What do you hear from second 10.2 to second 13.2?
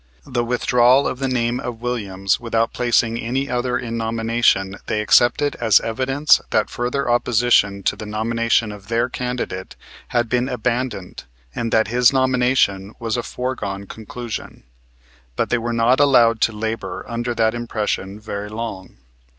been abandoned and that his nomination was